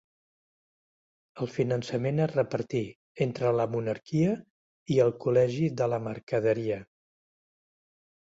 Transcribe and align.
El 1.43 1.49
finançament 1.57 2.21
es 2.23 2.31
repartí 2.31 2.81
entre 3.25 3.51
la 3.57 3.67
monarquia 3.73 4.31
i 4.95 4.97
el 5.05 5.13
Col·legi 5.27 5.69
de 5.83 5.89
la 5.95 6.01
Mercaderia. 6.07 6.79